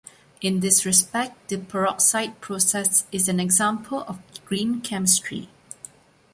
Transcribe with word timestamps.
In 0.41 0.61
this 0.61 0.83
respect, 0.83 1.49
the 1.49 1.59
Peroxide 1.59 2.41
process 2.41 3.05
is 3.11 3.29
an 3.29 3.39
example 3.39 4.01
of 4.07 4.17
Green 4.47 4.81
Chemistry. 4.81 5.47